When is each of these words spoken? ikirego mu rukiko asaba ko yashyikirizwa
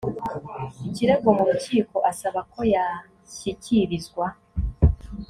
ikirego 0.87 1.27
mu 1.37 1.43
rukiko 1.49 1.95
asaba 2.11 2.39
ko 2.51 2.59
yashyikirizwa 2.75 4.25